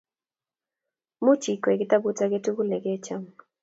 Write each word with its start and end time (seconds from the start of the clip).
Much 1.23 1.45
ikwey 1.53 1.77
kitabut 1.79 2.17
age 2.23 2.39
tugul 2.43 2.67
negecham 2.69 3.21